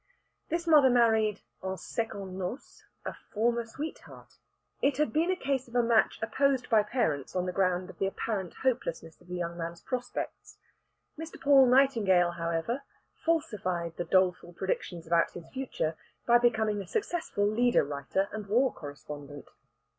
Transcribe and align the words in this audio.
This 0.49 0.65
mother 0.65 0.89
married 0.89 1.41
en 1.63 1.77
secondes 1.77 2.33
noces 2.35 2.85
a 3.05 3.13
former 3.13 3.67
sweetheart; 3.67 4.39
it 4.81 4.97
had 4.97 5.13
been 5.13 5.29
a 5.29 5.35
case 5.35 5.67
of 5.67 5.75
a 5.75 5.83
match 5.83 6.17
opposed 6.23 6.71
by 6.71 6.81
parents 6.81 7.35
on 7.35 7.45
the 7.45 7.51
ground 7.51 7.87
of 7.87 7.99
the 7.99 8.07
apparent 8.07 8.55
hopelessness 8.63 9.21
of 9.21 9.27
the 9.27 9.35
young 9.35 9.55
man's 9.59 9.83
prospects. 9.83 10.57
Mr. 11.19 11.39
Paul 11.39 11.67
Nightingale, 11.67 12.31
however, 12.31 12.81
falsified 13.23 13.95
the 13.97 14.05
doleful 14.05 14.53
predictions 14.53 15.05
about 15.05 15.29
his 15.33 15.47
future 15.49 15.95
by 16.25 16.39
becoming 16.39 16.81
a 16.81 16.87
successful 16.87 17.45
leader 17.45 17.83
writer 17.83 18.27
and 18.31 18.47
war 18.47 18.73
correspondent. 18.73 19.49